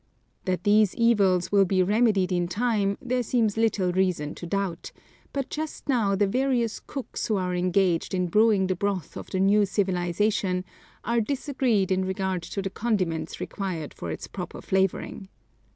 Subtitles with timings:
[0.45, 4.91] That these evils will be remedied in time, there seems little reason to doubt,
[5.31, 9.39] but just now the various cooks who are engaged in brewing the broth of the
[9.39, 10.65] new civilization
[11.03, 15.29] are disagreed in regard to the condiments required for its proper flavoring.